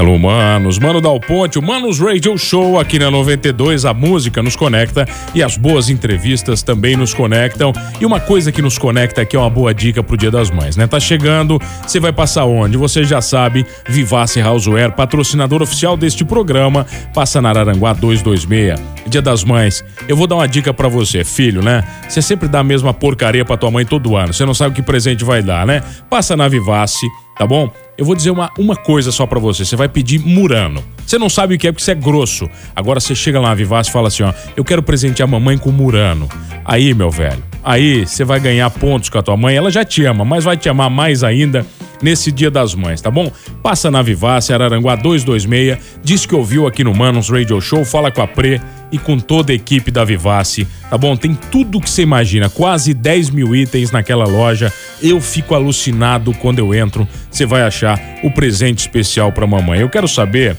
[0.00, 0.78] Alô, manos.
[0.78, 3.84] Mano Dal Ponte, o Manos Radio Show aqui na 92.
[3.84, 7.70] A música nos conecta e as boas entrevistas também nos conectam.
[8.00, 10.74] E uma coisa que nos conecta aqui é uma boa dica pro Dia das Mães,
[10.74, 10.86] né?
[10.86, 12.78] Tá chegando, você vai passar onde?
[12.78, 18.80] Você já sabe, Vivace Houseware, patrocinador oficial deste programa, passa na Araranguá 226.
[19.06, 19.84] Dia das Mães.
[20.08, 21.84] Eu vou dar uma dica para você, filho, né?
[22.08, 24.32] Você sempre dá a mesma porcaria pra tua mãe todo ano.
[24.32, 25.82] Você não sabe que presente vai dar, né?
[26.08, 27.06] Passa na Vivace
[27.40, 27.70] tá bom?
[27.96, 29.64] Eu vou dizer uma, uma coisa só para você.
[29.64, 30.84] Você vai pedir Murano.
[31.06, 32.46] Você não sabe o que é porque você é grosso.
[32.76, 35.56] Agora você chega lá na Vivaz e fala assim, ó, eu quero presentear a mamãe
[35.56, 36.28] com Murano.
[36.66, 39.56] Aí, meu velho, aí você vai ganhar pontos com a tua mãe.
[39.56, 41.64] Ela já te ama, mas vai te amar mais ainda
[42.02, 43.32] nesse Dia das Mães, tá bom?
[43.62, 48.20] Passa na Vivace, Araranguá 226, diz que ouviu aqui no Manos Radio Show, fala com
[48.20, 48.60] a Pre
[48.92, 51.16] e com toda a equipe da Vivace, tá bom?
[51.16, 54.72] Tem tudo que você imagina, quase 10 mil itens naquela loja.
[55.02, 57.06] Eu fico alucinado quando eu entro.
[57.30, 59.80] Você vai achar o presente especial para mamãe.
[59.80, 60.56] Eu quero saber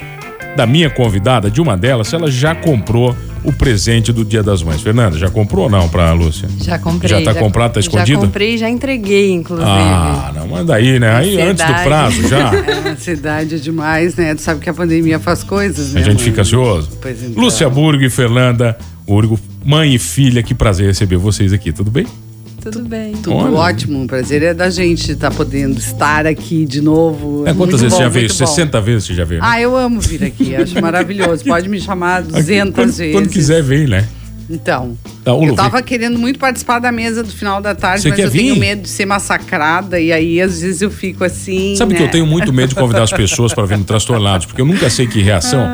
[0.56, 4.62] da minha convidada, de uma delas, se ela já comprou o presente do Dia das
[4.62, 4.82] Mães.
[4.82, 6.48] Fernanda, já comprou ou não pra Lúcia?
[6.62, 7.10] Já comprei.
[7.10, 8.22] Já tá comprado, tá escondido?
[8.22, 9.68] Já comprei e já entreguei, inclusive.
[9.68, 11.16] Ah, não, manda aí, né?
[11.16, 12.52] Aí antes do prazo já.
[12.62, 14.36] É, ansiedade é demais, né?
[14.36, 16.02] Tu sabe que a pandemia faz coisas, né?
[16.02, 16.26] A gente mãe?
[16.26, 16.90] fica ansioso.
[17.02, 17.42] Pois então.
[17.42, 22.06] Lúcia Burgo e Fernanda Urgo, mãe e filha, que prazer receber vocês aqui, tudo bem?
[22.62, 23.14] Tudo bem.
[23.14, 23.54] Tudo Olha.
[23.56, 27.42] ótimo, o prazer é da gente estar podendo estar aqui de novo.
[27.48, 28.28] É, quantas Muito vezes bom, você já veio?
[28.28, 28.46] muito bom.
[28.48, 29.42] 60 vezes você já veio?
[29.42, 29.48] né?
[29.50, 31.44] Ah, eu amo vir aqui, acho maravilhoso.
[31.46, 33.12] Pode me chamar 200 quando, vezes.
[33.14, 34.08] Quando quiser, vem, né?
[34.50, 38.20] Então, Tá, eu tava querendo muito participar da mesa do final da tarde, Você mas
[38.20, 38.60] eu tenho vir?
[38.60, 41.76] medo de ser massacrada e aí às vezes eu fico assim.
[41.78, 42.00] Sabe né?
[42.00, 44.66] que eu tenho muito medo de convidar as pessoas para vir no Transtornados, porque eu
[44.66, 45.66] nunca sei que reação.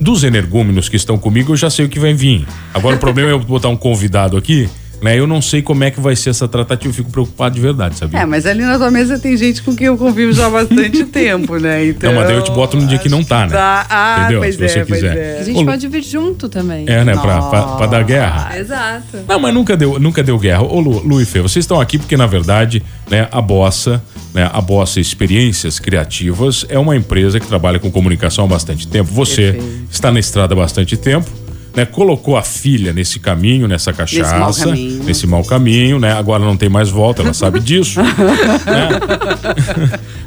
[0.00, 2.46] Dos energúmenos que estão comigo, eu já sei o que vai vir.
[2.72, 4.68] Agora o problema é eu botar um convidado aqui,
[5.04, 5.18] né?
[5.18, 7.98] Eu não sei como é que vai ser essa tratativa, eu fico preocupado de verdade,
[7.98, 8.20] sabia?
[8.20, 11.04] É, mas ali na tua mesa tem gente com quem eu convivo já há bastante
[11.12, 11.86] tempo, né?
[11.86, 13.52] Então, Não, mas daí eu te boto num dia que não tá, né?
[13.52, 13.86] Tá.
[13.90, 14.40] Ah, Entendeu?
[14.40, 15.16] pois Se é, você pois quiser.
[15.16, 15.38] é.
[15.40, 16.86] A gente Ô, pode vir junto também.
[16.88, 17.12] É, né?
[17.16, 18.58] Pra, pra, pra dar guerra.
[18.58, 19.18] Exato.
[19.28, 20.62] Não, mas nunca deu, nunca deu guerra.
[20.62, 24.48] Ô, Lu, Lu e Fê, vocês estão aqui porque, na verdade, né, a Bossa, né,
[24.50, 29.10] a Bossa Experiências Criativas é uma empresa que trabalha com comunicação há bastante tempo.
[29.12, 29.86] Você Perfeito.
[29.90, 31.30] está na estrada há bastante tempo.
[31.74, 35.02] Né, colocou a filha nesse caminho, nessa cachaça, mau caminho.
[35.02, 36.12] nesse mau caminho, né?
[36.12, 37.98] Agora não tem mais volta, ela sabe disso.
[38.64, 38.90] né?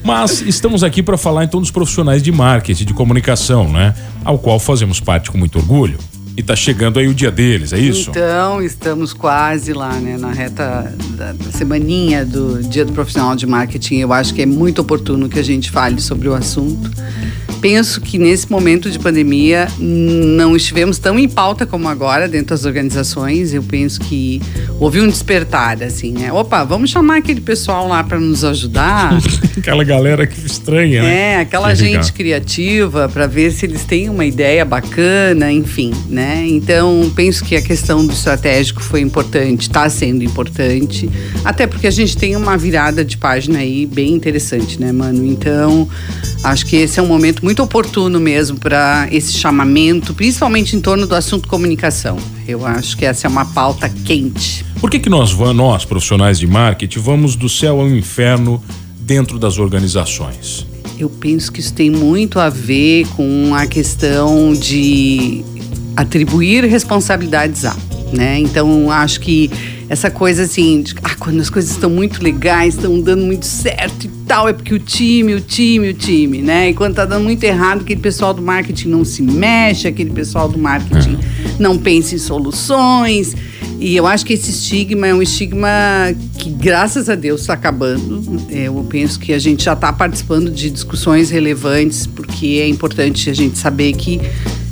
[0.03, 3.95] Mas estamos aqui para falar então dos profissionais de marketing, de comunicação, né?
[4.25, 5.97] Ao qual fazemos parte com muito orgulho.
[6.37, 8.11] E tá chegando aí o dia deles, é isso?
[8.11, 13.47] Então, estamos quase lá, né, na reta da, da semaninha do Dia do Profissional de
[13.47, 13.95] Marketing.
[13.95, 16.91] Eu acho que é muito oportuno que a gente fale sobre o assunto.
[17.61, 22.65] Penso que nesse momento de pandemia não estivemos tão em pauta como agora dentro das
[22.65, 23.53] organizações.
[23.53, 24.41] Eu penso que
[24.79, 26.31] houve um despertar, assim, né?
[26.31, 29.17] Opa, vamos chamar aquele pessoal lá para nos ajudar.
[29.57, 31.17] Aquela galera que estranha, né?
[31.33, 35.91] É, aquela Que gente fica- criativa para ver se eles têm uma ideia bacana, enfim,
[36.07, 36.45] né?
[36.47, 41.09] Então, penso que a questão do estratégico foi importante, está sendo importante,
[41.43, 45.25] até porque a gente tem uma virada de página aí bem interessante, né, mano?
[45.25, 45.89] Então,
[46.43, 51.05] acho que esse é um momento muito oportuno mesmo para esse chamamento, principalmente em torno
[51.05, 52.17] do assunto comunicação.
[52.47, 54.65] Eu acho que essa é uma pauta quente.
[54.79, 58.61] Por que, que nós, nós, profissionais de marketing, vamos do céu ao inferno
[58.99, 60.65] dentro das organizações?
[60.99, 65.43] Eu penso que isso tem muito a ver com a questão de
[65.95, 67.75] atribuir responsabilidades a,
[68.11, 68.39] né?
[68.39, 69.49] Então, acho que
[69.89, 74.05] essa coisa assim, de, ah, quando as coisas estão muito legais, estão dando muito certo
[74.05, 76.69] e tal, é porque o time, o time, o time, né?
[76.69, 80.49] E quando tá dando muito errado, aquele pessoal do marketing não se mexe, aquele pessoal
[80.49, 81.17] do marketing
[81.59, 83.35] não pensa em soluções.
[83.79, 85.69] E eu acho que esse estigma é um estigma
[86.37, 88.41] que, graças a Deus, está acabando.
[88.49, 93.29] É, Eu penso que a gente já está participando de discussões relevantes, porque é importante
[93.29, 94.19] a gente saber que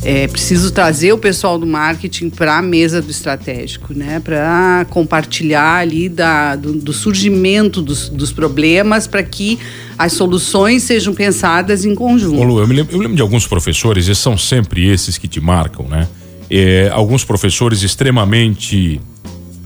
[0.06, 4.19] é preciso trazer o pessoal do marketing para a mesa do estratégico, né?
[4.19, 9.60] Para compartilhar ali da, do, do surgimento dos, dos problemas para que
[9.98, 12.40] as soluções sejam pensadas em conjunto.
[12.40, 15.28] Ô Lu, eu me lembro, eu lembro de alguns professores, e são sempre esses que
[15.28, 16.08] te marcam, né?
[16.50, 19.01] é, alguns professores extremamente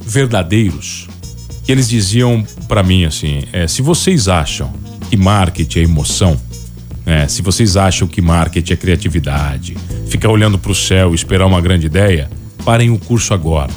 [0.01, 1.07] verdadeiros
[1.65, 4.74] que eles diziam para mim assim: é, se vocês acham
[5.09, 6.39] que marketing é emoção,
[7.09, 9.77] é, se vocês acham que marketing é criatividade,
[10.07, 12.29] ficar olhando para o céu e esperar uma grande ideia,
[12.63, 13.71] parem o curso agora.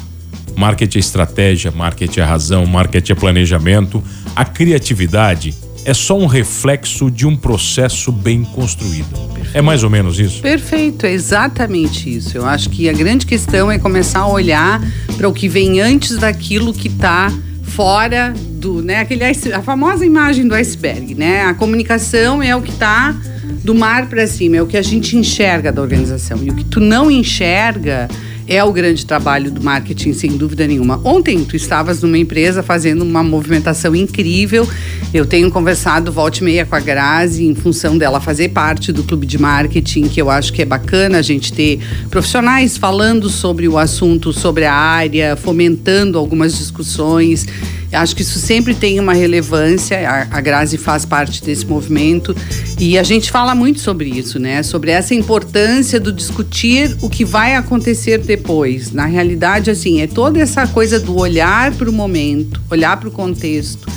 [0.55, 4.03] Marketing é estratégia, marketing é razão, marketing é planejamento.
[4.35, 5.53] A criatividade
[5.85, 9.09] é só um reflexo de um processo bem construído.
[9.33, 9.57] Perfeito.
[9.57, 10.41] É mais ou menos isso?
[10.41, 12.37] Perfeito, é exatamente isso.
[12.37, 14.81] Eu acho que a grande questão é começar a olhar
[15.17, 17.33] para o que vem antes daquilo que está
[17.75, 21.43] fora do, né, aquele a famosa imagem do iceberg, né?
[21.43, 23.15] A comunicação é o que está
[23.63, 26.39] do mar para cima, é o que a gente enxerga da organização.
[26.43, 28.07] E o que tu não enxerga
[28.47, 30.99] é o grande trabalho do marketing, sem dúvida nenhuma.
[31.03, 34.67] Ontem tu estavas numa empresa fazendo uma movimentação incrível.
[35.13, 39.03] Eu tenho conversado volta e meia com a Grazi em função dela fazer parte do
[39.03, 41.79] clube de marketing, que eu acho que é bacana a gente ter
[42.09, 47.45] profissionais falando sobre o assunto, sobre a área, fomentando algumas discussões.
[47.93, 50.09] Acho que isso sempre tem uma relevância.
[50.09, 52.35] A, a Grazi faz parte desse movimento
[52.79, 54.63] e a gente fala muito sobre isso, né?
[54.63, 58.91] Sobre essa importância do discutir o que vai acontecer depois.
[58.91, 63.11] Na realidade, assim, é toda essa coisa do olhar para o momento, olhar para o
[63.11, 63.87] contexto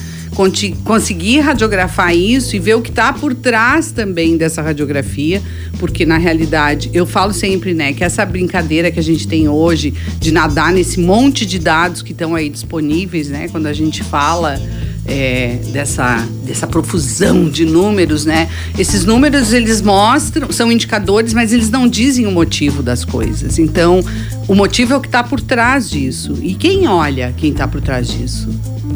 [0.84, 5.42] conseguir radiografar isso e ver o que está por trás também dessa radiografia,
[5.78, 9.94] porque na realidade eu falo sempre, né, que essa brincadeira que a gente tem hoje
[10.18, 14.60] de nadar nesse monte de dados que estão aí disponíveis, né, quando a gente fala
[15.06, 18.48] é, dessa, dessa profusão de números, né?
[18.78, 23.58] Esses números eles mostram, são indicadores, mas eles não dizem o motivo das coisas.
[23.58, 24.00] Então,
[24.48, 26.38] o motivo é o que está por trás disso.
[26.42, 28.48] E quem olha quem está por trás disso?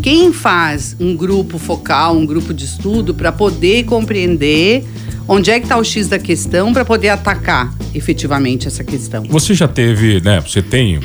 [0.02, 4.84] Quem faz um grupo focal, um grupo de estudo para poder compreender
[5.28, 9.22] onde é que está o X da questão para poder atacar efetivamente essa questão?
[9.28, 10.40] Você já teve, né?
[10.40, 11.00] Você tem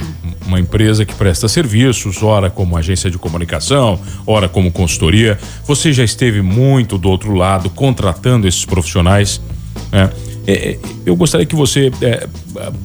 [0.45, 5.37] uma empresa que presta serviços, ora como agência de comunicação, ora como consultoria.
[5.65, 9.41] Você já esteve muito do outro lado contratando esses profissionais.
[9.91, 10.09] Né?
[10.47, 12.27] É, é, eu gostaria que você é,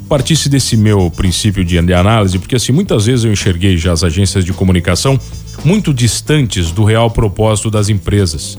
[0.09, 4.03] partisse desse meu princípio de, de análise, porque assim muitas vezes eu enxerguei já as
[4.03, 5.21] agências de comunicação
[5.65, 8.59] muito distantes do real propósito das empresas.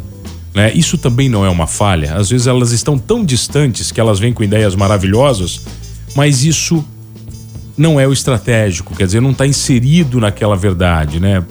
[0.54, 0.72] Né?
[0.74, 2.16] Isso também não é uma falha.
[2.16, 5.62] Às vezes elas estão tão distantes que elas vêm com ideias maravilhosas,
[6.16, 6.86] mas isso
[7.78, 11.44] não é o estratégico, quer dizer, não está inserido naquela verdade, né?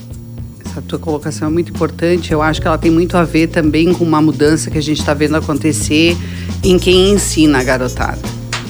[0.65, 2.33] Essa tua colocação é muito importante.
[2.33, 5.01] Eu acho que ela tem muito a ver também com uma mudança que a gente
[5.01, 6.17] está vendo acontecer
[6.63, 8.21] em quem ensina a garotada.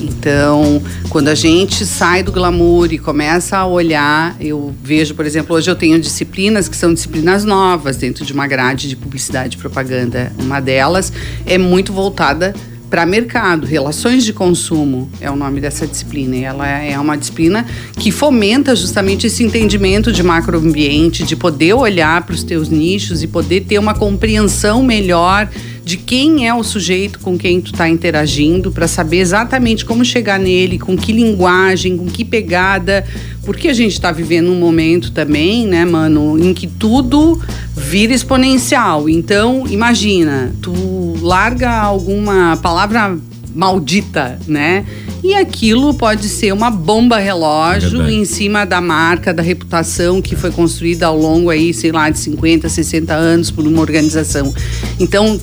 [0.00, 5.54] Então, quando a gente sai do glamour e começa a olhar, eu vejo, por exemplo,
[5.54, 9.60] hoje eu tenho disciplinas que são disciplinas novas dentro de uma grade de publicidade e
[9.60, 10.32] propaganda.
[10.38, 11.12] Uma delas
[11.44, 12.54] é muito voltada
[12.90, 16.36] para mercado, relações de consumo é o nome dessa disciplina.
[16.36, 17.64] E ela é uma disciplina
[17.96, 23.28] que fomenta justamente esse entendimento de macroambiente, de poder olhar para os teus nichos e
[23.28, 25.48] poder ter uma compreensão melhor
[25.84, 30.38] de quem é o sujeito com quem tu está interagindo, para saber exatamente como chegar
[30.38, 33.04] nele, com que linguagem, com que pegada,
[33.44, 37.40] porque a gente está vivendo um momento também, né, mano, em que tudo
[37.74, 39.08] vira exponencial.
[39.08, 40.72] Então, imagina, tu
[41.20, 43.18] larga alguma palavra
[43.54, 44.84] maldita, né?
[45.22, 50.50] E aquilo pode ser uma bomba relógio em cima da marca, da reputação que foi
[50.50, 54.54] construída ao longo aí, sei lá, de 50, 60 anos por uma organização.
[54.98, 55.38] Então,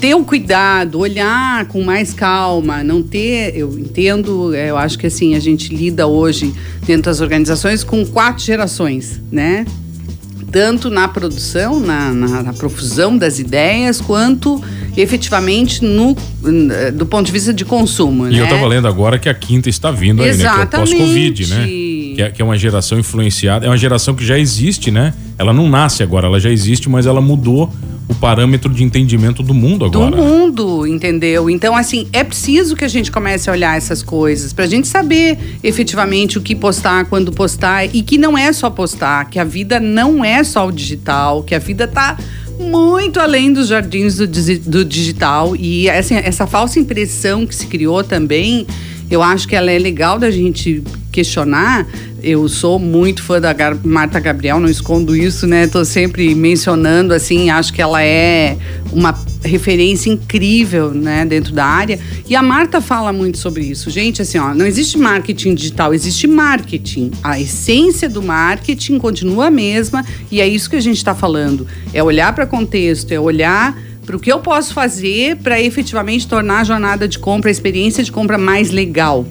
[0.00, 5.06] ter o cuidado, olhar com mais calma, não ter, eu entendo, é, eu acho que
[5.06, 6.54] assim, a gente lida hoje
[6.86, 9.66] dentro das organizações com quatro gerações, né?
[10.50, 14.62] Tanto na produção, na, na, na profusão das ideias, quanto
[14.96, 16.16] efetivamente no,
[16.94, 18.26] do ponto de vista de consumo.
[18.26, 18.40] E né?
[18.40, 20.44] eu estava lendo agora que a quinta está vindo aí, né?
[20.44, 21.66] Que é o pós-Covid, né?
[21.66, 25.14] Que é, que é uma geração influenciada, é uma geração que já existe, né?
[25.38, 27.72] Ela não nasce agora, ela já existe, mas ela mudou
[28.10, 30.10] o parâmetro de entendimento do mundo agora.
[30.10, 31.48] Do mundo, entendeu?
[31.48, 35.38] Então, assim, é preciso que a gente comece a olhar essas coisas pra gente saber
[35.62, 39.78] efetivamente o que postar, quando postar e que não é só postar, que a vida
[39.78, 42.18] não é só o digital, que a vida tá
[42.58, 48.02] muito além dos jardins do, do digital e assim, essa falsa impressão que se criou
[48.02, 48.66] também
[49.10, 51.84] eu acho que ela é legal da gente questionar.
[52.22, 55.66] Eu sou muito fã da Marta Gabriel, não escondo isso, né?
[55.66, 58.56] Tô sempre mencionando assim, acho que ela é
[58.92, 61.98] uma referência incrível, né, dentro da área.
[62.28, 63.90] E a Marta fala muito sobre isso.
[63.90, 67.10] Gente, assim, ó, não existe marketing digital, existe marketing.
[67.22, 71.66] A essência do marketing continua a mesma e é isso que a gente está falando.
[71.92, 76.60] É olhar para contexto, é olhar para o que eu posso fazer para efetivamente tornar
[76.60, 79.26] a jornada de compra, a experiência de compra mais legal.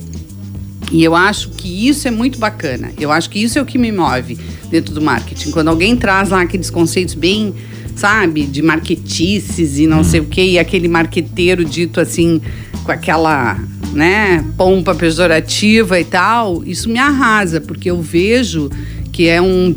[0.92, 2.92] E eu acho que isso é muito bacana.
[3.00, 4.38] Eu acho que isso é o que me move
[4.70, 5.52] dentro do marketing.
[5.52, 7.54] Quando alguém traz lá aqueles conceitos bem,
[7.96, 12.42] sabe, de marketices e não sei o quê, e aquele marqueteiro dito assim,
[12.84, 13.60] com aquela,
[13.94, 18.70] né, pompa pejorativa e tal, isso me arrasa, porque eu vejo
[19.12, 19.74] que é, um,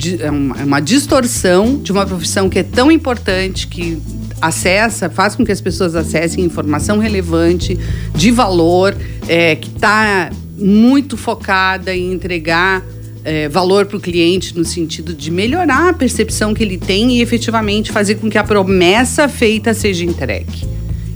[0.58, 4.00] é uma distorção de uma profissão que é tão importante, que
[4.40, 7.78] acessa, faz com que as pessoas acessem informação relevante,
[8.14, 8.96] de valor,
[9.28, 10.30] é, que está
[10.62, 12.82] muito focada em entregar
[13.24, 17.22] é, valor para o cliente no sentido de melhorar a percepção que ele tem e
[17.22, 20.66] efetivamente fazer com que a promessa feita seja entregue.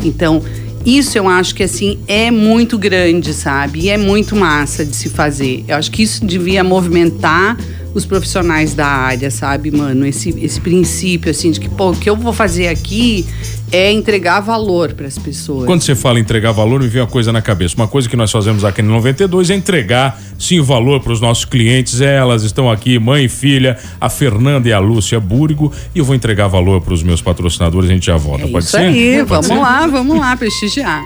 [0.04, 0.42] Então,
[0.84, 3.80] isso eu acho que assim é muito grande, sabe?
[3.80, 5.64] E é muito massa de se fazer.
[5.66, 7.56] Eu acho que isso devia movimentar
[7.92, 10.06] os profissionais da área, sabe, mano?
[10.06, 13.26] Esse, esse princípio, assim, de que, pô, o que eu vou fazer aqui
[13.72, 15.66] é entregar valor para as pessoas.
[15.66, 17.74] Quando você fala entregar valor, me vem uma coisa na cabeça.
[17.76, 21.44] Uma coisa que nós fazemos aqui no 92 é entregar, sim, valor para os nossos
[21.44, 22.00] clientes.
[22.00, 25.72] Elas estão aqui, mãe e filha, a Fernanda e a Lúcia Búrigo.
[25.94, 27.90] E eu vou entregar valor para os meus patrocinadores.
[27.90, 28.44] A gente já volta.
[28.44, 28.82] É Pode isso ser?
[28.82, 29.54] aí, Pode vamos ser?
[29.54, 31.02] lá, vamos lá, prestigiar.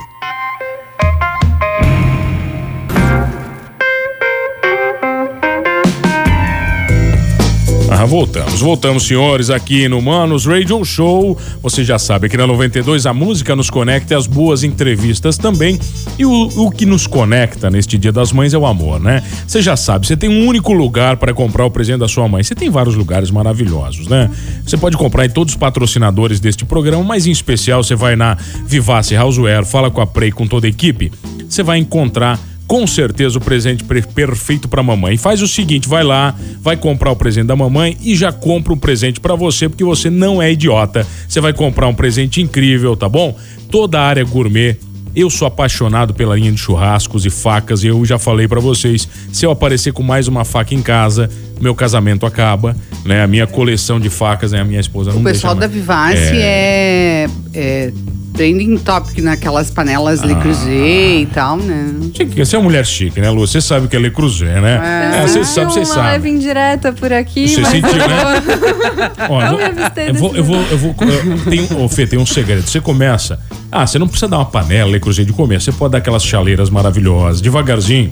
[8.01, 11.37] Ah, voltamos, voltamos, senhores, aqui no Manos Radio Show.
[11.61, 15.79] Você já sabe, aqui na 92 a música nos conecta e as boas entrevistas também.
[16.19, 19.23] E o, o que nos conecta neste Dia das Mães é o amor, né?
[19.47, 22.43] Você já sabe, você tem um único lugar para comprar o presente da sua mãe.
[22.43, 24.31] Você tem vários lugares maravilhosos, né?
[24.65, 28.35] Você pode comprar em todos os patrocinadores deste programa, mas em especial você vai na
[28.65, 31.13] Vivace Houseware, fala com a Prey, com toda a equipe.
[31.47, 35.17] Você vai encontrar com certeza o presente pre- perfeito para mamãe.
[35.17, 38.79] Faz o seguinte, vai lá, vai comprar o presente da mamãe e já compra um
[38.79, 41.05] presente para você, porque você não é idiota.
[41.29, 43.37] Você vai comprar um presente incrível, tá bom?
[43.73, 44.77] Toda a área gourmet
[45.17, 49.09] eu sou apaixonado pela linha de churrascos e facas e eu já falei para vocês,
[49.33, 51.29] se eu aparecer com mais uma faca em casa,
[51.61, 53.25] meu casamento acaba, né?
[53.25, 54.61] A minha coleção de facas, né?
[54.61, 57.93] A minha esposa não O pessoal da Vivace é, é
[58.41, 60.71] trending topic naquelas panelas Le Creuset
[61.23, 61.93] e tal, né?
[62.17, 63.47] Chique, Você é uma mulher chique, né, Lu?
[63.47, 65.21] Você sabe o que é Le Creuset, né?
[65.23, 66.07] Eu você senti sabe, você uma sabe.
[66.09, 68.43] leve indireta por aqui, Você mas sentiu, eu né?
[69.29, 69.61] vou- Ó, eu vou,
[70.07, 70.95] eu vou, eu vou, eu vou,
[71.35, 72.63] eu tenho, ô, Fê, tem um segredo.
[72.67, 73.39] Você começa.
[73.71, 75.61] Ah, você não precisa dar uma panela e cruzeiro de comer.
[75.61, 78.11] Você pode dar aquelas chaleiras maravilhosas, devagarzinho.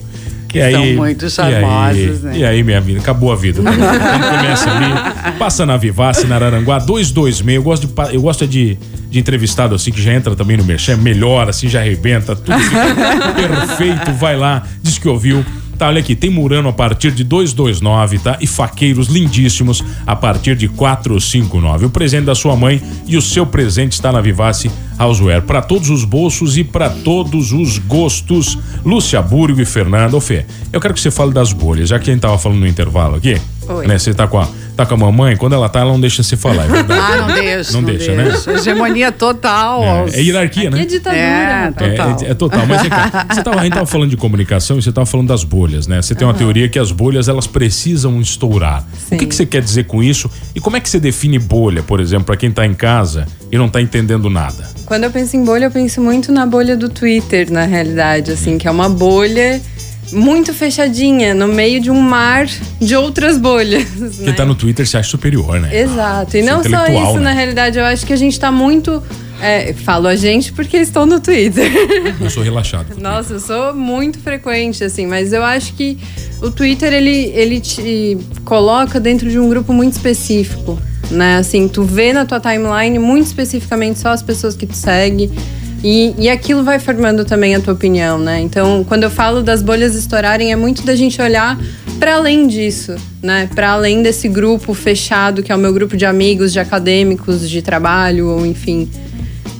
[0.54, 2.38] E aí, são muito charmosas, né?
[2.38, 3.60] E aí, minha vida, acabou a vida.
[3.62, 7.56] Quando começa ali, passa na Vivace, na Araranguá, 226.
[7.56, 8.78] Eu gosto de, eu gosto é de,
[9.10, 12.94] de entrevistado assim, que já entra também no Merchan, melhor, assim, já arrebenta, tudo fica
[13.34, 14.12] perfeito.
[14.12, 15.44] Vai lá, diz que ouviu.
[15.78, 18.36] Tá, olha aqui, tem Murano a partir de 229, tá?
[18.40, 21.86] E faqueiros lindíssimos a partir de 459.
[21.86, 24.68] O presente da sua mãe e o seu presente está na Vivace
[24.98, 25.42] Houseware.
[25.42, 28.58] Para todos os bolsos e para todos os gostos.
[28.84, 30.16] Lúcia Burgo e Fernanda.
[30.16, 32.58] Ô Fê, eu quero que você fale das bolhas, já que a gente tava falando
[32.58, 33.40] no intervalo aqui.
[33.68, 33.86] Oi.
[33.86, 36.22] Né, você tá com, a, tá com a mamãe, quando ela tá, ela não deixa
[36.22, 37.00] você falar, é verdade.
[37.00, 37.72] Ah, não deixa.
[37.72, 38.28] Não deixa, né?
[38.54, 39.82] Hegemonia total.
[39.84, 40.82] aos- É, é hierarquia, Que né?
[40.82, 41.20] é ditadura.
[41.22, 42.16] É, total.
[42.20, 42.66] É, é, é total.
[42.66, 45.44] Mas cá, você tava, a gente tava falando de comunicação e você tava falando das
[45.44, 46.00] bolhas, né?
[46.00, 48.82] Você tem uma teoria que as bolhas elas precisam estourar.
[48.82, 49.26] O que, Sim.
[49.26, 50.30] que você quer dizer com isso?
[50.54, 53.58] E como é que você define bolha, por exemplo, para quem tá em casa e
[53.58, 54.68] não tá entendendo nada?
[54.86, 58.56] Quando eu penso em bolha, eu penso muito na bolha do Twitter, na realidade, assim,
[58.56, 59.60] que é uma bolha
[60.12, 62.46] muito fechadinha, no meio de um mar
[62.80, 63.84] de outras bolhas.
[64.16, 64.32] Quem né?
[64.32, 65.76] tá no Twitter se acha superior, né?
[65.76, 66.36] Exato.
[66.36, 67.20] E é não só isso, né?
[67.20, 69.02] na realidade, eu acho que a gente tá muito.
[69.40, 71.70] É, falo a gente porque estou no Twitter.
[72.20, 73.00] Eu sou relaxado.
[73.00, 75.96] Nossa, eu sou muito frequente, assim, mas eu acho que
[76.42, 80.76] o Twitter, ele, ele te coloca dentro de um grupo muito específico,
[81.08, 81.36] né?
[81.36, 85.30] Assim, tu vê na tua timeline muito especificamente só as pessoas que tu segue
[85.82, 88.40] e, e aquilo vai formando também a tua opinião, né?
[88.40, 91.58] Então, quando eu falo das bolhas estourarem, é muito da gente olhar
[91.98, 93.48] para além disso, né?
[93.54, 97.62] Para além desse grupo fechado, que é o meu grupo de amigos, de acadêmicos, de
[97.62, 98.88] trabalho, ou enfim...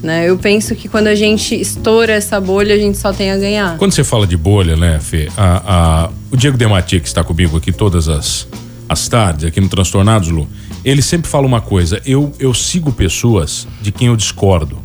[0.00, 0.30] Né?
[0.30, 3.76] Eu penso que quando a gente estoura essa bolha, a gente só tem a ganhar.
[3.78, 5.28] Quando você fala de bolha, né, Fê?
[5.36, 5.62] A,
[6.06, 8.46] a- o Diego Dematia, que está comigo aqui todas as,
[8.88, 10.46] as tardes, aqui no Transtornados, Lu,
[10.84, 12.00] ele sempre fala uma coisa.
[12.06, 14.78] Eu, eu sigo pessoas de quem eu discordo.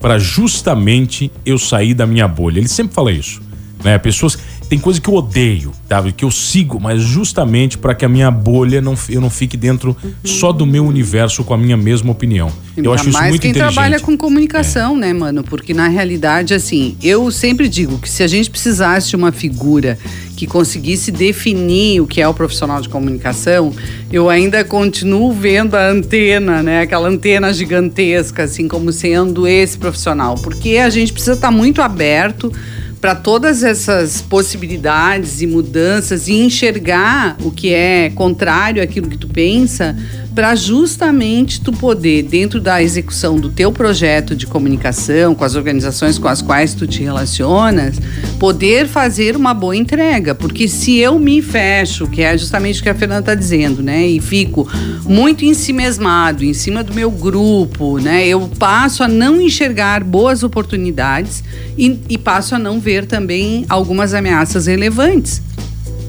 [0.00, 2.58] Para justamente eu sair da minha bolha.
[2.58, 3.40] Ele sempre fala isso.
[3.84, 3.98] Né?
[3.98, 4.38] Pessoas.
[4.70, 6.00] Tem coisa que eu odeio, tá?
[6.12, 9.96] Que eu sigo, mas justamente para que a minha bolha não, eu não fique dentro
[10.22, 12.52] só do meu universo com a minha mesma opinião.
[12.76, 13.74] Eu Ainda acho isso mais muito quem inteligente.
[13.74, 15.42] trabalha com comunicação, né, mano?
[15.42, 19.98] Porque na realidade, assim, eu sempre digo que se a gente precisasse de uma figura
[20.36, 23.74] que conseguisse definir o que é o profissional de comunicação,
[24.12, 26.82] eu ainda continuo vendo a antena, né?
[26.82, 30.36] Aquela antena gigantesca, assim, como sendo esse profissional.
[30.36, 32.52] Porque a gente precisa estar muito aberto
[33.00, 39.26] para todas essas possibilidades e mudanças e enxergar o que é contrário àquilo que tu
[39.26, 39.96] pensa,
[40.34, 46.18] para justamente tu poder, dentro da execução do teu projeto de comunicação, com as organizações
[46.18, 47.96] com as quais tu te relacionas,
[48.38, 50.34] poder fazer uma boa entrega.
[50.34, 54.06] Porque se eu me fecho, que é justamente o que a Fernanda está dizendo, né?
[54.06, 54.68] E fico
[55.04, 58.26] muito em si mesmado, em cima do meu grupo, né?
[58.26, 61.42] Eu passo a não enxergar boas oportunidades
[61.76, 65.42] e, e passo a não ver também algumas ameaças relevantes.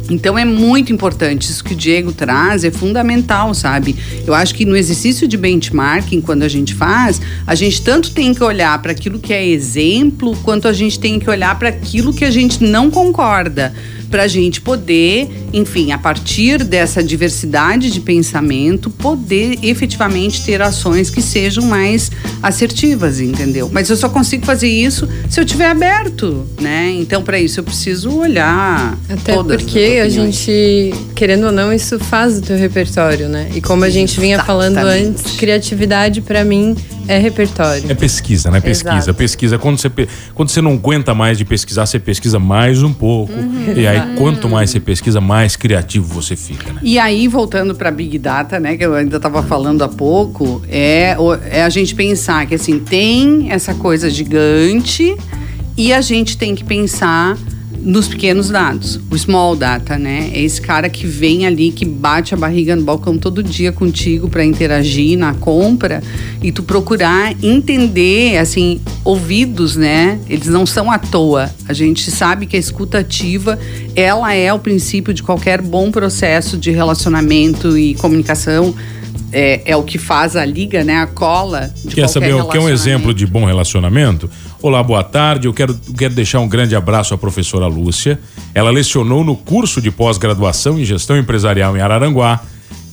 [0.10, 3.96] Então é muito importante isso que o Diego traz, é fundamental, sabe?
[4.28, 8.34] Eu acho que no exercício de benchmarking, quando a gente faz, a gente tanto tem
[8.34, 12.14] que olhar para aquilo que é exemplo, quanto a gente tem que olhar para aquilo
[12.14, 13.74] que a gente não concorda
[14.12, 21.10] para a gente poder, enfim, a partir dessa diversidade de pensamento, poder efetivamente ter ações
[21.10, 22.12] que sejam mais
[22.44, 23.70] assertivas, entendeu?
[23.72, 26.92] Mas eu só consigo fazer isso se eu estiver aberto, né?
[26.92, 32.38] Então, para isso eu preciso olhar Até porque a gente, querendo ou não, isso faz
[32.38, 33.50] o teu repertório, né?
[33.56, 34.76] E como a gente vinha Exatamente.
[34.76, 36.76] falando antes, criatividade para mim
[37.12, 37.92] é repertório.
[37.92, 38.62] É pesquisa, né?
[38.62, 38.98] Pesquisa.
[38.98, 39.14] Exato.
[39.14, 39.58] Pesquisa.
[39.58, 39.92] Quando você,
[40.34, 43.34] quando você não aguenta mais de pesquisar, você pesquisa mais um pouco.
[43.34, 43.74] Uhum.
[43.76, 46.80] E aí, quanto mais você pesquisa, mais criativo você fica, né?
[46.82, 48.78] E aí, voltando para Big Data, né?
[48.78, 51.16] Que eu ainda estava falando há pouco, é,
[51.50, 55.16] é a gente pensar que assim, tem essa coisa gigante
[55.78, 57.38] e a gente tem que pensar
[57.82, 60.30] nos pequenos dados, o small data, né?
[60.34, 64.30] É esse cara que vem ali, que bate a barriga no balcão todo dia contigo
[64.30, 66.02] para interagir na compra
[66.42, 70.20] e tu procurar entender, assim, ouvidos, né?
[70.30, 71.50] Eles não são à toa.
[71.68, 73.58] A gente sabe que a escuta ativa,
[73.96, 78.76] ela é o princípio de qualquer bom processo de relacionamento e comunicação.
[79.32, 80.98] É, é o que faz a liga, né?
[80.98, 81.72] A cola.
[81.86, 84.30] De Quer saber o que é um exemplo de bom relacionamento?
[84.62, 85.48] Olá, boa tarde.
[85.48, 88.20] Eu quero, quero deixar um grande abraço à professora Lúcia.
[88.54, 92.42] Ela lecionou no curso de pós-graduação em gestão empresarial em Araranguá.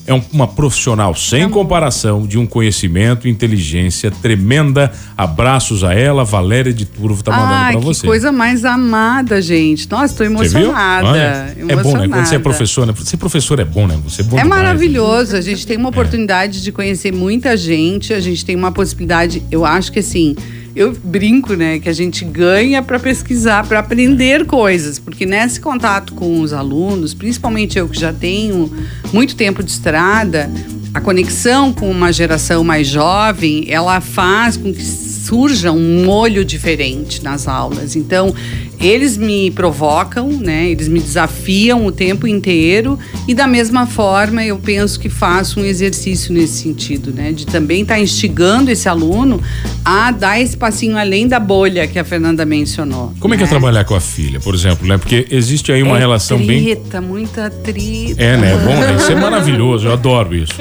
[0.09, 4.90] É um, uma profissional sem comparação, de um conhecimento e inteligência tremenda.
[5.14, 8.01] Abraços a ela, Valéria de Turvo tá mandando ah, pra você.
[8.01, 9.87] Que coisa mais amada, gente.
[9.90, 11.55] Nossa, tô emocionada.
[11.57, 11.57] emocionada.
[11.68, 12.09] É bom, né?
[12.09, 12.94] Quando você é professor, né?
[13.05, 13.99] Ser professor é bom, né?
[14.03, 15.35] Você é bom É demais, maravilhoso.
[15.35, 15.40] Né?
[15.40, 16.62] A gente tem uma oportunidade é.
[16.62, 20.35] de conhecer muita gente, a gente tem uma possibilidade, eu acho que assim
[20.79, 26.14] eu brinco, né, que a gente ganha para pesquisar, para aprender coisas, porque nesse contato
[26.14, 28.73] com os alunos, principalmente eu que já tenho
[29.12, 30.49] muito tempo de estrada,
[30.95, 34.85] a conexão com uma geração mais jovem, ela faz com que
[35.29, 37.95] surja um olho diferente nas aulas.
[37.95, 38.35] Então,
[38.81, 40.71] eles me provocam, né?
[40.71, 45.64] Eles me desafiam o tempo inteiro e da mesma forma eu penso que faço um
[45.64, 47.33] exercício nesse sentido, né?
[47.33, 49.43] De também estar tá instigando esse aluno
[49.88, 53.14] a dar esse passinho além da bolha que a Fernanda mencionou.
[53.18, 53.37] Como né?
[53.37, 53.51] é que é né?
[53.51, 54.98] trabalhar com a filha, por exemplo, né?
[54.98, 58.22] Porque existe aí uma é relação trita, bem trita, muita trita.
[58.22, 58.53] É, né?
[58.53, 58.96] É bom, né?
[58.96, 60.53] Isso é maravilhoso, eu adoro isso.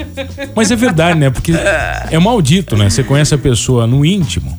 [0.56, 1.30] Mas é verdade, né?
[1.30, 2.90] Porque é maldito, né?
[2.90, 4.58] Você conhece a pessoa no íntimo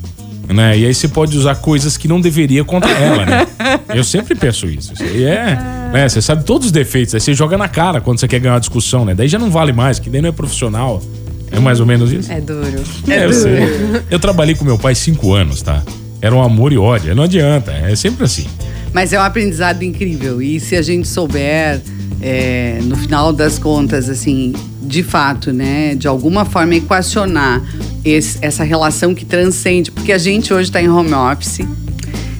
[0.54, 0.78] né?
[0.78, 3.46] E aí você pode usar coisas que não deveria contra ela, né?
[3.94, 4.94] Eu sempre penso isso.
[4.98, 5.58] Aí é.
[5.92, 6.08] Né?
[6.08, 8.60] Você sabe todos os defeitos, aí você joga na cara quando você quer ganhar uma
[8.60, 9.14] discussão, né?
[9.14, 11.02] Daí já não vale mais, que daí não é profissional.
[11.50, 12.30] É mais ou menos isso?
[12.30, 12.82] É duro.
[13.08, 13.42] É, é eu duro.
[13.42, 14.02] sei.
[14.10, 15.82] Eu trabalhei com meu pai cinco anos, tá?
[16.20, 17.14] Era um amor e ódio.
[17.14, 18.46] Não adianta, é sempre assim.
[18.92, 20.42] Mas é um aprendizado incrível.
[20.42, 21.80] E se a gente souber,
[22.20, 27.62] é, no final das contas, assim, de fato, né, de alguma forma equacionar
[28.04, 31.60] esse, essa relação que transcende, porque a gente hoje está em home office,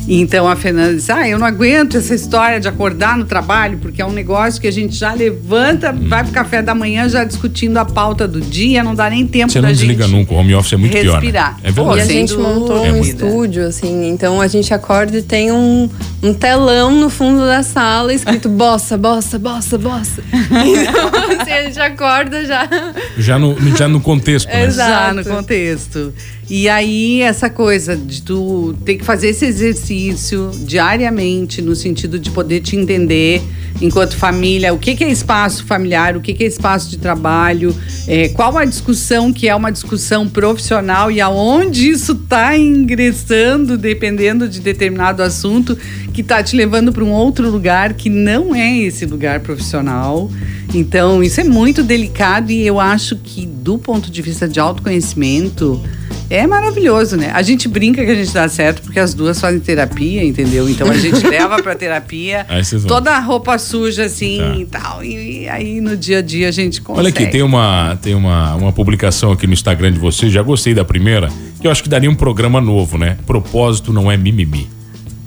[0.08, 4.00] então a Fernanda disse: Ah, eu não aguento essa história de acordar no trabalho, porque
[4.00, 6.08] é um negócio que a gente já levanta, hum.
[6.08, 9.52] vai pro café da manhã já discutindo a pauta do dia, não dá nem tempo
[9.52, 11.20] Você não desliga nunca, o home office é muito respirar.
[11.20, 11.62] pior.
[11.62, 11.68] Né?
[11.68, 11.98] É verdade.
[11.98, 15.88] E a gente montou é um estúdio, assim, então a gente acorda e tem um,
[16.22, 20.22] um telão no fundo da sala escrito bossa, bossa, bossa, bossa.
[20.32, 22.68] Então, assim, a gente acorda já.
[23.16, 24.64] Já no, já no contexto, né?
[24.64, 24.90] Exato.
[24.90, 26.12] Já no contexto.
[26.50, 32.30] E aí, essa coisa de tu ter que fazer esse exercício diariamente, no sentido de
[32.30, 33.42] poder te entender
[33.80, 37.74] enquanto família, o que, que é espaço familiar, o que, que é espaço de trabalho,
[38.06, 44.48] é, qual a discussão que é uma discussão profissional e aonde isso está ingressando, dependendo
[44.48, 45.76] de determinado assunto,
[46.12, 50.30] que está te levando para um outro lugar que não é esse lugar profissional.
[50.74, 55.80] Então, isso é muito delicado e eu acho que, do ponto de vista de autoconhecimento,
[56.30, 57.30] é maravilhoso, né?
[57.32, 60.68] A gente brinca que a gente dá certo porque as duas fazem terapia, entendeu?
[60.68, 62.46] Então a gente leva pra terapia
[62.86, 64.56] toda a roupa suja assim tá.
[64.56, 65.04] e tal.
[65.04, 67.06] E, e, aí no dia a dia a gente consegue.
[67.06, 70.74] Olha aqui, tem uma, tem uma, uma publicação aqui no Instagram de vocês, já gostei
[70.74, 71.28] da primeira,
[71.60, 73.16] que eu acho que daria um programa novo, né?
[73.26, 74.68] Propósito não é mimimi.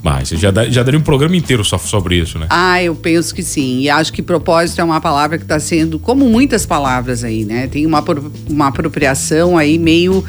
[0.03, 2.47] Mas já, dá, já daria um programa inteiro só sobre isso, né?
[2.49, 3.81] Ah, eu penso que sim.
[3.81, 7.67] E acho que propósito é uma palavra que está sendo, como muitas palavras aí, né?
[7.67, 8.03] Tem uma,
[8.49, 10.25] uma apropriação aí meio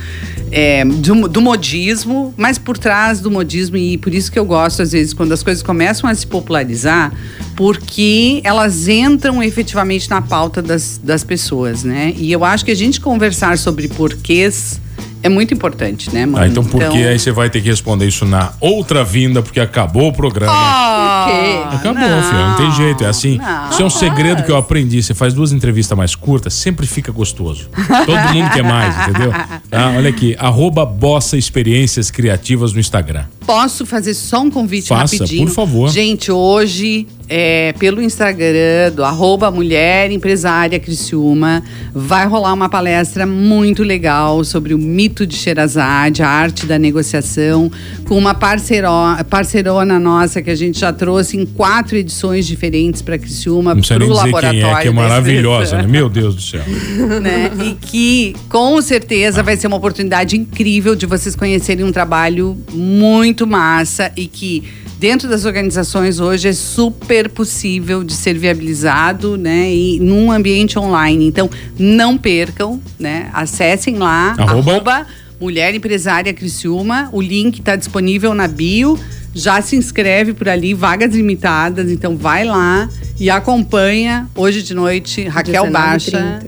[0.53, 4.83] é, do, do, modismo, mas por trás do modismo, e por isso que eu gosto,
[4.83, 7.11] às vezes, quando as coisas começam a se popularizar,
[7.57, 12.13] porque elas entram efetivamente na pauta das, das pessoas, né?
[12.19, 14.79] E eu acho que a gente conversar sobre porquês
[15.23, 16.45] é muito importante, né, mano?
[16.45, 17.11] Ah, então por que então...
[17.11, 20.53] aí você vai ter que responder isso na outra vinda, porque acabou o programa.
[20.53, 21.75] Oh?
[21.77, 22.49] Acabou, não, filho.
[22.49, 23.05] Não tem jeito.
[23.05, 23.39] É assim.
[23.39, 25.03] Não, isso é um segredo que eu aprendi.
[25.03, 27.69] Você faz duas entrevistas mais curtas, sempre fica gostoso.
[28.05, 29.33] Todo mundo quer mais, entendeu?
[29.71, 29.91] Tá?
[29.97, 33.25] Olha aqui, arroba Bossa Experiências Criativas no Instagram.
[33.47, 35.47] Posso fazer só um convite Faça, rapidinho?
[35.47, 35.91] por favor.
[35.91, 41.63] Gente, hoje é, pelo Instagram do arroba Mulher Empresária Criciúma.
[41.95, 47.71] Vai rolar uma palestra muito legal sobre o mito de Sherazade, a arte da negociação,
[48.07, 48.89] com uma parceiro,
[49.29, 54.09] parceirona nossa que a gente já trouxe em quatro edições diferentes para Criciúma, para o
[54.09, 54.61] laboratório.
[54.61, 55.87] Quem é, que é maravilhosa, né?
[55.87, 56.63] Meu Deus do céu.
[57.21, 57.51] né?
[57.65, 63.47] E que com certeza vai ser uma oportunidade incrível de vocês conhecerem um trabalho muito
[63.47, 69.69] massa e que dentro das organizações hoje é super possível de ser viabilizado, né?
[69.69, 71.27] E num ambiente online.
[71.27, 73.29] Então, não percam, né?
[73.33, 75.07] Acessem lá, arroba, arroba
[75.41, 77.09] Mulher Empresária Criciúma.
[77.11, 78.97] O link está disponível na bio.
[79.35, 81.91] Já se inscreve por ali, vagas limitadas.
[81.91, 82.89] Então, vai lá
[83.19, 86.39] e acompanha hoje de noite Raquel Baixa.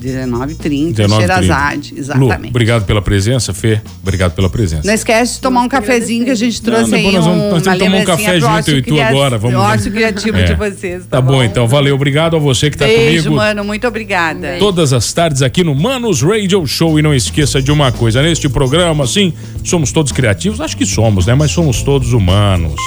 [0.00, 2.42] 19h30, 19 Xerazade, exatamente.
[2.42, 3.80] Lu, obrigado pela presença, Fê.
[4.02, 4.86] Obrigado pela presença.
[4.86, 7.12] Não esquece de tomar um cafezinho que a gente trouxe não, aí.
[7.12, 9.38] Nós, vamos, nós que tomar um café junto eu e tu agora.
[9.38, 10.44] Vamos eu acho criativo é.
[10.44, 11.02] de vocês.
[11.04, 11.66] Tá, tá bom, então.
[11.68, 11.94] Valeu.
[11.94, 13.36] Obrigado a você que tá Beijo, comigo.
[13.36, 13.64] mano.
[13.64, 14.56] Muito obrigada.
[14.58, 16.98] Todas as tardes aqui no Manos Radio Show.
[16.98, 19.32] E não esqueça de uma coisa: neste programa, assim,
[19.64, 20.60] somos todos criativos?
[20.60, 21.34] Acho que somos, né?
[21.34, 22.80] Mas somos todos humanos.